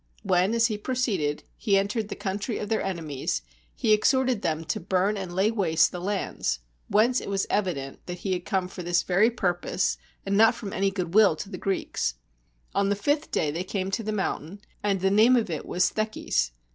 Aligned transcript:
When, 0.23 0.55
as 0.55 0.65
he 0.65 0.79
proceeded, 0.79 1.43
he 1.55 1.77
entered 1.77 2.07
the 2.09 2.15
country 2.15 2.57
of 2.57 2.69
their 2.69 2.81
enemies, 2.81 3.43
he 3.75 3.93
exhorted 3.93 4.41
them 4.41 4.65
to 4.65 4.79
burn 4.79 5.15
and 5.15 5.31
lay 5.35 5.51
waste 5.51 5.91
the 5.91 6.01
lands; 6.01 6.57
whence 6.87 7.21
it 7.21 7.29
was 7.29 7.45
evident 7.51 8.07
that 8.07 8.17
he 8.25 8.33
had 8.33 8.43
come 8.43 8.67
for 8.67 8.81
this 8.81 9.03
very 9.03 9.29
purpose, 9.29 9.99
and 10.25 10.35
not 10.35 10.55
from 10.55 10.73
any 10.73 10.89
good 10.89 11.13
will 11.13 11.35
to 11.35 11.51
the 11.51 11.55
Greeks. 11.59 12.15
On 12.73 12.89
the 12.89 12.95
fifth 12.95 13.29
day 13.29 13.51
they 13.51 13.63
came 13.63 13.91
to 13.91 14.01
the 14.01 14.11
mountain; 14.11 14.61
and 14.81 15.01
the 15.01 15.11
name 15.11 15.35
of 15.35 15.51
it 15.51 15.67
was 15.67 15.91
Theches. 15.91 16.49